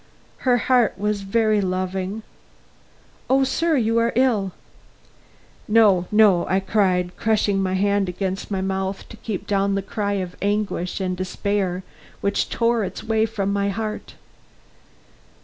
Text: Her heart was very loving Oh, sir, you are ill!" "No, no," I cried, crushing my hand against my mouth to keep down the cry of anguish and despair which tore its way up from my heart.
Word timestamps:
Her 0.49 0.57
heart 0.57 0.97
was 0.97 1.21
very 1.21 1.61
loving 1.61 2.23
Oh, 3.29 3.43
sir, 3.43 3.77
you 3.77 3.99
are 3.99 4.11
ill!" 4.15 4.51
"No, 5.67 6.07
no," 6.11 6.47
I 6.47 6.59
cried, 6.59 7.15
crushing 7.17 7.61
my 7.61 7.75
hand 7.75 8.09
against 8.09 8.49
my 8.49 8.61
mouth 8.61 9.07
to 9.09 9.17
keep 9.17 9.45
down 9.45 9.75
the 9.75 9.83
cry 9.83 10.13
of 10.13 10.35
anguish 10.41 10.99
and 10.99 11.15
despair 11.15 11.83
which 12.19 12.49
tore 12.49 12.83
its 12.83 13.03
way 13.03 13.25
up 13.25 13.29
from 13.29 13.53
my 13.53 13.69
heart. 13.69 14.15